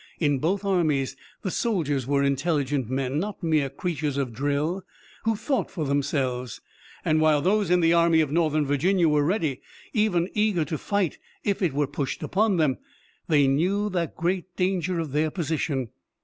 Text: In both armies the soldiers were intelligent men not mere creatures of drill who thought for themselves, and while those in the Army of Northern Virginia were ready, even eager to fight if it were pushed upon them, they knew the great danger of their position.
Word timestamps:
In 0.19 0.39
both 0.39 0.65
armies 0.65 1.15
the 1.43 1.51
soldiers 1.51 2.07
were 2.07 2.23
intelligent 2.23 2.89
men 2.89 3.19
not 3.19 3.43
mere 3.43 3.69
creatures 3.69 4.17
of 4.17 4.33
drill 4.33 4.83
who 5.25 5.35
thought 5.35 5.69
for 5.69 5.85
themselves, 5.85 6.59
and 7.05 7.21
while 7.21 7.39
those 7.39 7.69
in 7.69 7.81
the 7.81 7.93
Army 7.93 8.19
of 8.19 8.31
Northern 8.31 8.65
Virginia 8.65 9.07
were 9.07 9.23
ready, 9.23 9.61
even 9.93 10.27
eager 10.33 10.65
to 10.65 10.77
fight 10.79 11.19
if 11.43 11.61
it 11.61 11.73
were 11.73 11.85
pushed 11.85 12.23
upon 12.23 12.57
them, 12.57 12.79
they 13.27 13.45
knew 13.47 13.91
the 13.91 14.11
great 14.17 14.55
danger 14.55 14.97
of 14.99 15.11
their 15.11 15.29
position. 15.29 15.89